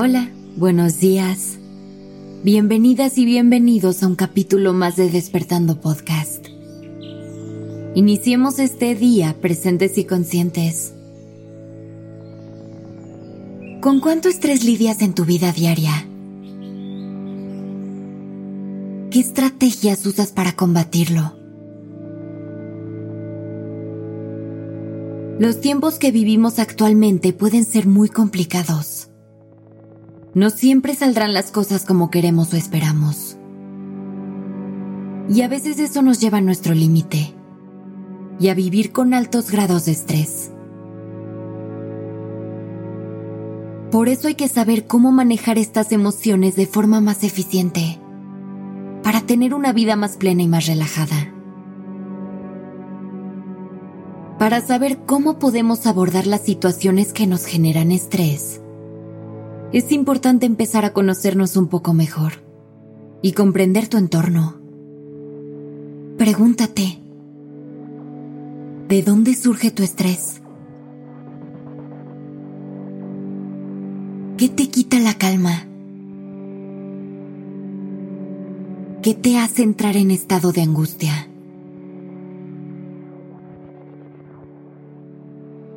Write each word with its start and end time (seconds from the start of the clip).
Hola, 0.00 0.30
buenos 0.54 1.00
días. 1.00 1.58
Bienvenidas 2.44 3.18
y 3.18 3.24
bienvenidos 3.24 4.04
a 4.04 4.06
un 4.06 4.14
capítulo 4.14 4.72
más 4.72 4.94
de 4.94 5.10
Despertando 5.10 5.80
Podcast. 5.80 6.46
Iniciemos 7.96 8.60
este 8.60 8.94
día 8.94 9.34
presentes 9.40 9.98
y 9.98 10.04
conscientes. 10.04 10.94
¿Con 13.80 13.98
cuánto 13.98 14.28
estrés 14.28 14.62
lidias 14.62 15.02
en 15.02 15.14
tu 15.14 15.24
vida 15.24 15.50
diaria? 15.50 16.06
¿Qué 19.10 19.18
estrategias 19.18 20.06
usas 20.06 20.30
para 20.30 20.54
combatirlo? 20.54 21.32
Los 25.40 25.60
tiempos 25.60 25.98
que 25.98 26.12
vivimos 26.12 26.60
actualmente 26.60 27.32
pueden 27.32 27.64
ser 27.64 27.88
muy 27.88 28.08
complicados. 28.08 28.97
No 30.34 30.50
siempre 30.50 30.94
saldrán 30.94 31.32
las 31.32 31.50
cosas 31.50 31.84
como 31.84 32.10
queremos 32.10 32.52
o 32.52 32.56
esperamos. 32.56 33.36
Y 35.28 35.42
a 35.42 35.48
veces 35.48 35.78
eso 35.78 36.02
nos 36.02 36.20
lleva 36.20 36.38
a 36.38 36.42
nuestro 36.42 36.74
límite 36.74 37.34
y 38.38 38.48
a 38.48 38.54
vivir 38.54 38.92
con 38.92 39.14
altos 39.14 39.50
grados 39.50 39.86
de 39.86 39.92
estrés. 39.92 40.50
Por 43.90 44.08
eso 44.08 44.28
hay 44.28 44.34
que 44.34 44.48
saber 44.48 44.86
cómo 44.86 45.12
manejar 45.12 45.58
estas 45.58 45.92
emociones 45.92 46.56
de 46.56 46.66
forma 46.66 47.00
más 47.00 47.24
eficiente 47.24 47.98
para 49.02 49.22
tener 49.22 49.54
una 49.54 49.72
vida 49.72 49.96
más 49.96 50.16
plena 50.18 50.42
y 50.42 50.48
más 50.48 50.66
relajada. 50.66 51.32
Para 54.38 54.60
saber 54.60 54.98
cómo 55.06 55.38
podemos 55.38 55.86
abordar 55.86 56.26
las 56.26 56.42
situaciones 56.42 57.12
que 57.12 57.26
nos 57.26 57.46
generan 57.46 57.90
estrés, 57.90 58.60
es 59.72 59.92
importante 59.92 60.46
empezar 60.46 60.84
a 60.84 60.92
conocernos 60.92 61.56
un 61.56 61.68
poco 61.68 61.92
mejor 61.92 62.44
y 63.20 63.32
comprender 63.32 63.88
tu 63.88 63.98
entorno. 63.98 64.56
Pregúntate, 66.16 66.98
¿de 68.88 69.02
dónde 69.02 69.34
surge 69.34 69.70
tu 69.70 69.82
estrés? 69.82 70.40
¿Qué 74.38 74.48
te 74.48 74.68
quita 74.70 74.98
la 75.00 75.14
calma? 75.14 75.66
¿Qué 79.02 79.14
te 79.14 79.36
hace 79.38 79.62
entrar 79.62 79.96
en 79.96 80.10
estado 80.10 80.52
de 80.52 80.62
angustia? 80.62 81.28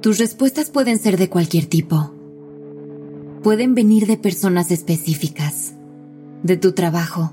Tus 0.00 0.18
respuestas 0.18 0.70
pueden 0.70 0.98
ser 0.98 1.16
de 1.16 1.28
cualquier 1.28 1.66
tipo. 1.66 2.15
Pueden 3.46 3.76
venir 3.76 4.08
de 4.08 4.16
personas 4.16 4.72
específicas, 4.72 5.76
de 6.42 6.56
tu 6.56 6.72
trabajo, 6.72 7.32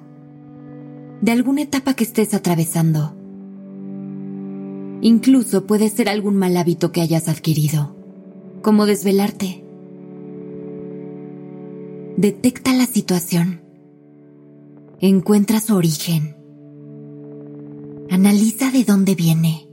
de 1.22 1.32
alguna 1.32 1.64
etapa 1.64 1.96
que 1.96 2.04
estés 2.04 2.36
atravesando. 2.36 3.16
Incluso 5.02 5.66
puede 5.66 5.90
ser 5.90 6.10
algún 6.10 6.36
mal 6.36 6.56
hábito 6.56 6.92
que 6.92 7.02
hayas 7.02 7.28
adquirido, 7.30 7.96
como 8.62 8.86
desvelarte. 8.86 9.64
Detecta 12.16 12.76
la 12.76 12.86
situación. 12.86 13.62
Encuentra 15.00 15.60
su 15.62 15.76
origen. 15.76 16.36
Analiza 18.12 18.70
de 18.70 18.84
dónde 18.84 19.16
viene 19.16 19.73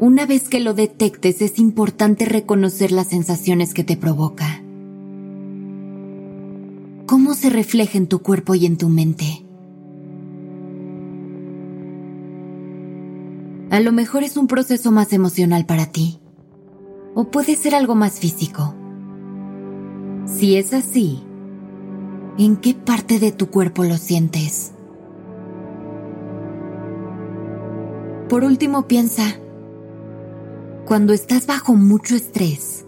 Una 0.00 0.26
vez 0.26 0.48
que 0.48 0.60
lo 0.60 0.74
detectes 0.74 1.42
es 1.42 1.58
importante 1.58 2.24
reconocer 2.24 2.92
las 2.92 3.08
sensaciones 3.08 3.74
que 3.74 3.82
te 3.82 3.96
provoca. 3.96 4.62
¿Cómo 7.06 7.34
se 7.34 7.50
refleja 7.50 7.98
en 7.98 8.06
tu 8.06 8.20
cuerpo 8.20 8.54
y 8.54 8.64
en 8.66 8.76
tu 8.76 8.88
mente? 8.90 9.44
A 13.70 13.80
lo 13.80 13.90
mejor 13.90 14.22
es 14.22 14.36
un 14.36 14.46
proceso 14.46 14.92
más 14.92 15.12
emocional 15.12 15.66
para 15.66 15.86
ti. 15.86 16.20
O 17.14 17.32
puede 17.32 17.56
ser 17.56 17.74
algo 17.74 17.96
más 17.96 18.20
físico. 18.20 18.76
Si 20.26 20.54
es 20.56 20.72
así, 20.74 21.24
¿en 22.38 22.56
qué 22.56 22.74
parte 22.74 23.18
de 23.18 23.32
tu 23.32 23.50
cuerpo 23.50 23.82
lo 23.82 23.96
sientes? 23.96 24.74
Por 28.28 28.44
último, 28.44 28.86
piensa, 28.86 29.40
cuando 30.88 31.12
estás 31.12 31.46
bajo 31.46 31.74
mucho 31.74 32.16
estrés, 32.16 32.86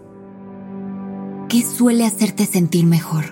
¿qué 1.47 1.61
suele 1.61 2.03
hacerte 2.03 2.47
sentir 2.47 2.87
mejor? 2.87 3.25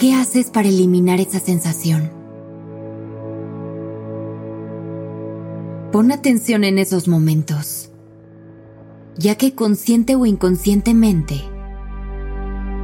¿Qué 0.00 0.12
haces 0.14 0.50
para 0.50 0.66
eliminar 0.66 1.20
esa 1.20 1.38
sensación? 1.38 2.10
Pon 5.92 6.10
atención 6.10 6.64
en 6.64 6.78
esos 6.78 7.06
momentos, 7.06 7.92
ya 9.16 9.36
que 9.36 9.54
consciente 9.54 10.16
o 10.16 10.26
inconscientemente, 10.26 11.36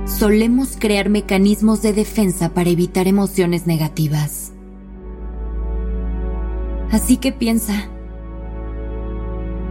solemos 0.06 0.76
crear 0.78 1.08
mecanismos 1.08 1.82
de 1.82 1.92
defensa 1.92 2.54
para 2.54 2.70
evitar 2.70 3.08
emociones 3.08 3.66
negativas. 3.66 4.52
Así 6.92 7.16
que 7.16 7.32
piensa, 7.32 7.88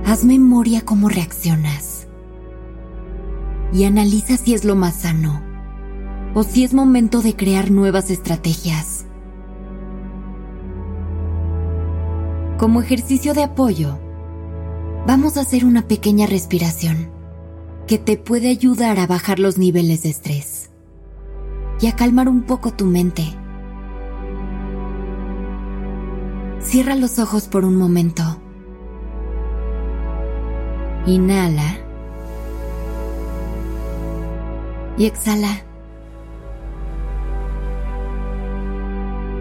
Haz 0.05 0.25
memoria 0.25 0.81
cómo 0.81 1.07
reaccionas 1.07 2.07
y 3.71 3.85
analiza 3.85 4.35
si 4.35 4.53
es 4.53 4.65
lo 4.65 4.75
más 4.75 4.95
sano 4.95 5.41
o 6.33 6.43
si 6.43 6.65
es 6.65 6.73
momento 6.73 7.21
de 7.21 7.37
crear 7.37 7.71
nuevas 7.71 8.11
estrategias. 8.11 9.05
Como 12.57 12.81
ejercicio 12.81 13.33
de 13.33 13.43
apoyo, 13.43 13.97
vamos 15.07 15.37
a 15.37 15.41
hacer 15.41 15.63
una 15.63 15.87
pequeña 15.87 16.27
respiración 16.27 17.09
que 17.87 17.97
te 17.97 18.17
puede 18.17 18.49
ayudar 18.49 18.99
a 18.99 19.07
bajar 19.07 19.39
los 19.39 19.57
niveles 19.57 20.03
de 20.03 20.09
estrés 20.09 20.69
y 21.79 21.87
a 21.87 21.95
calmar 21.95 22.27
un 22.27 22.43
poco 22.43 22.73
tu 22.73 22.85
mente. 22.85 23.23
Cierra 26.59 26.95
los 26.95 27.19
ojos 27.19 27.47
por 27.47 27.63
un 27.63 27.77
momento 27.77 28.42
Inhala. 31.05 31.77
Y 34.97 35.05
exhala. 35.05 35.61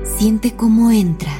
Siente 0.03 0.57
cómo 0.57 0.91
entra 0.91 1.33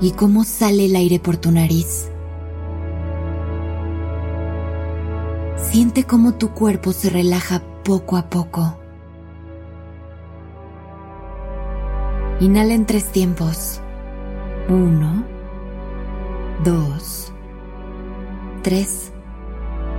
y 0.00 0.12
cómo 0.12 0.44
sale 0.44 0.86
el 0.86 0.96
aire 0.96 1.18
por 1.18 1.36
tu 1.36 1.50
nariz. 1.50 2.10
Siente 5.56 6.04
cómo 6.04 6.34
tu 6.34 6.50
cuerpo 6.50 6.92
se 6.92 7.10
relaja 7.10 7.62
poco 7.84 8.16
a 8.16 8.28
poco. 8.28 8.78
Inhala 12.40 12.74
en 12.74 12.86
tres 12.86 13.10
tiempos. 13.10 13.80
Uno, 14.68 15.24
dos, 16.64 17.32
3. 18.62 19.12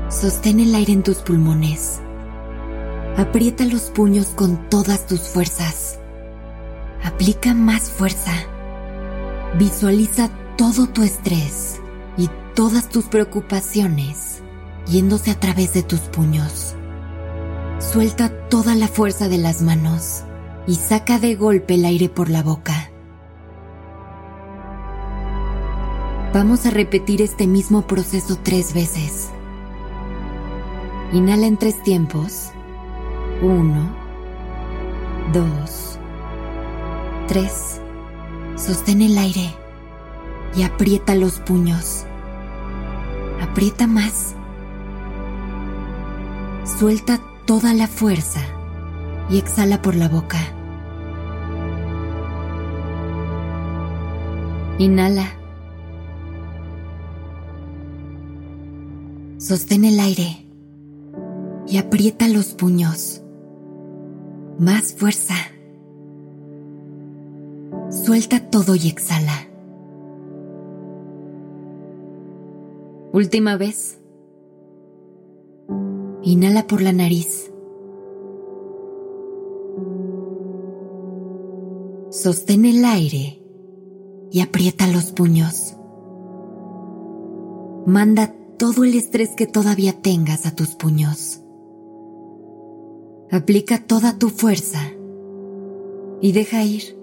Sostén 0.09 0.59
el 0.59 0.75
aire 0.75 0.93
en 0.93 1.03
tus 1.03 1.17
pulmones. 1.17 1.99
Aprieta 3.17 3.65
los 3.65 3.83
puños 3.83 4.27
con 4.27 4.69
todas 4.69 5.07
tus 5.07 5.21
fuerzas. 5.21 5.99
Aplica 7.03 7.53
más 7.53 7.89
fuerza. 7.89 8.33
Visualiza 9.57 10.29
todo 10.57 10.87
tu 10.87 11.03
estrés 11.03 11.79
y 12.17 12.29
todas 12.53 12.89
tus 12.89 13.05
preocupaciones 13.05 14.41
yéndose 14.85 15.31
a 15.31 15.39
través 15.39 15.73
de 15.73 15.83
tus 15.83 15.99
puños. 16.01 16.75
Suelta 17.79 18.29
toda 18.49 18.75
la 18.75 18.87
fuerza 18.87 19.29
de 19.29 19.37
las 19.37 19.61
manos 19.61 20.23
y 20.67 20.75
saca 20.75 21.19
de 21.19 21.35
golpe 21.35 21.75
el 21.75 21.85
aire 21.85 22.09
por 22.09 22.29
la 22.29 22.43
boca. 22.43 22.88
Vamos 26.31 26.67
a 26.67 26.69
repetir 26.69 27.23
este 27.23 27.47
mismo 27.47 27.87
proceso 27.87 28.37
tres 28.43 28.75
veces. 28.75 29.29
Inhala 31.11 31.47
en 31.47 31.57
tres 31.57 31.81
tiempos. 31.81 32.51
Uno, 33.41 33.89
dos, 35.33 35.97
tres. 37.27 37.81
Sostén 38.57 39.01
el 39.01 39.17
aire 39.17 39.55
y 40.55 40.61
aprieta 40.61 41.15
los 41.15 41.39
puños. 41.39 42.05
Aprieta 43.41 43.87
más. 43.87 44.35
Suelta 46.63 47.19
toda 47.45 47.73
la 47.73 47.87
fuerza 47.87 48.41
y 49.31 49.39
exhala 49.39 49.81
por 49.81 49.95
la 49.95 50.07
boca. 50.09 50.37
Sostén 59.49 59.83
el 59.83 59.99
aire 59.99 60.45
y 61.65 61.79
aprieta 61.79 62.27
los 62.27 62.53
puños. 62.53 63.23
Más 64.59 64.93
fuerza. 64.93 65.33
Suelta 67.89 68.51
todo 68.51 68.75
y 68.75 68.87
exhala. 68.87 69.47
Última 73.11 73.57
vez. 73.57 73.99
Inhala 76.21 76.67
por 76.67 76.83
la 76.83 76.93
nariz. 76.93 77.51
Sostén 82.11 82.65
el 82.65 82.85
aire 82.85 83.41
y 84.31 84.41
aprieta 84.41 84.85
los 84.85 85.11
puños. 85.11 85.75
Manda 87.87 88.35
todo 88.59 88.83
el 88.83 88.93
estrés 88.93 89.29
que 89.35 89.47
todavía 89.47 89.93
tengas 90.01 90.45
a 90.45 90.53
tus 90.53 90.75
puños. 90.75 91.41
Aplica 93.31 93.79
toda 93.79 94.17
tu 94.19 94.29
fuerza 94.29 94.81
y 96.21 96.33
deja 96.33 96.61
ir. 96.63 96.99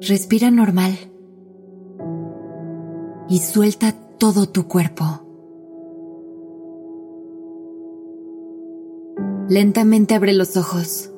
Respira 0.00 0.50
normal 0.50 0.98
y 3.28 3.38
suelta 3.38 3.92
todo 4.18 4.48
tu 4.48 4.66
cuerpo. 4.66 5.04
Lentamente 9.48 10.16
abre 10.16 10.32
los 10.32 10.56
ojos. 10.56 11.12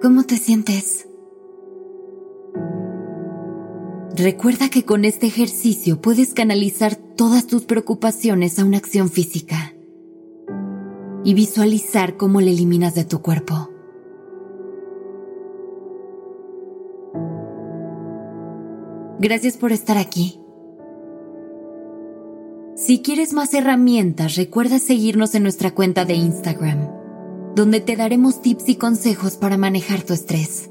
¿Cómo 0.00 0.22
te 0.22 0.36
sientes? 0.36 1.09
Recuerda 4.22 4.68
que 4.68 4.84
con 4.84 5.06
este 5.06 5.26
ejercicio 5.26 6.02
puedes 6.02 6.34
canalizar 6.34 6.94
todas 6.94 7.46
tus 7.46 7.62
preocupaciones 7.62 8.58
a 8.58 8.66
una 8.66 8.76
acción 8.76 9.08
física 9.08 9.72
y 11.24 11.32
visualizar 11.32 12.18
cómo 12.18 12.42
le 12.42 12.50
eliminas 12.50 12.94
de 12.94 13.06
tu 13.06 13.22
cuerpo. 13.22 13.70
Gracias 19.20 19.56
por 19.56 19.72
estar 19.72 19.96
aquí. 19.96 20.38
Si 22.76 23.00
quieres 23.00 23.32
más 23.32 23.54
herramientas, 23.54 24.36
recuerda 24.36 24.78
seguirnos 24.78 25.34
en 25.34 25.44
nuestra 25.44 25.70
cuenta 25.70 26.04
de 26.04 26.12
Instagram, 26.12 26.90
donde 27.54 27.80
te 27.80 27.96
daremos 27.96 28.42
tips 28.42 28.68
y 28.68 28.76
consejos 28.76 29.38
para 29.38 29.56
manejar 29.56 30.02
tu 30.02 30.12
estrés. 30.12 30.70